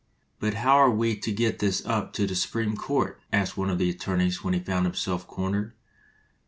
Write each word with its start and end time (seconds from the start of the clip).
"But 0.39 0.55
how 0.55 0.77
are 0.77 0.89
we 0.89 1.15
to 1.17 1.31
get 1.31 1.59
this 1.59 1.85
up 1.85 2.11
to 2.13 2.25
the 2.25 2.33
Supreme 2.33 2.75
Court?" 2.75 3.21
asked 3.31 3.55
one 3.55 3.69
of 3.69 3.77
the 3.77 3.91
attorneys 3.91 4.43
when 4.43 4.55
he 4.55 4.59
found 4.59 4.87
himself 4.87 5.27
cornered. 5.27 5.73